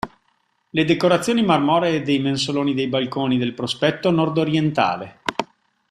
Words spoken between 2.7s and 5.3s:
dei balconi del prospetto nordorientale.